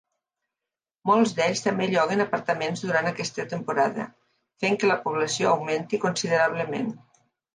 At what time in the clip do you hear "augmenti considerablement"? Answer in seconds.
5.51-6.91